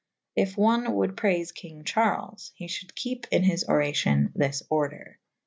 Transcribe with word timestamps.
If 0.35 0.57
one 0.57 0.85
wolde 0.95 1.15
praife 1.15 1.53
kynge 1.53 1.85
Charles 1.85 2.51
/ 2.55 2.55
he 2.55 2.65
fhulde 2.65 2.95
kepe 2.95 3.27
in 3.29 3.43
his 3.43 3.65
oracyon 3.65 4.33
this 4.33 4.63
order. 4.67 5.19